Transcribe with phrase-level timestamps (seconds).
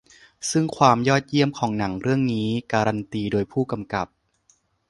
[0.51, 4.07] ซึ่งความยอดเยี่ยมของหนังเรื่องนี้การันตีโดยผู้กำกับ